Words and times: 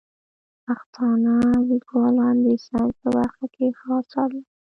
پښتانه 0.65 1.35
لیکوالان 1.69 2.35
د 2.45 2.47
ساینس 2.65 2.93
په 3.01 3.09
برخه 3.17 3.45
کې 3.53 3.65
ښه 3.79 3.89
اثار 4.01 4.29
لري. 4.35 4.47